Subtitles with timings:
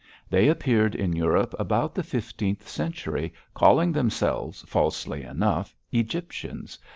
[0.31, 6.79] They appeared in Europe about the fifteenth century, calling themselves, falsely enough, Egyptians.